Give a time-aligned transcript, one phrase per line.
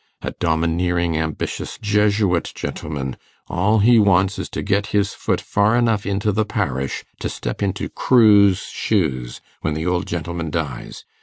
[0.23, 3.17] A domineering ambitious Jesuit, gentlemen;
[3.49, 7.61] all he wants is to get his foot far enough into the parish to step
[7.61, 11.05] into Crewe's shoes when the old gentleman dies.